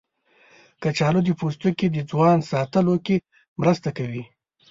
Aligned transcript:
کچالو 0.83 1.19
د 1.25 1.29
پوستکي 1.39 1.87
د 1.91 1.97
ځوان 2.11 2.37
ساتلو 2.51 2.95
کې 3.05 3.15
مرسته 3.59 3.89
کوي. 3.97 4.23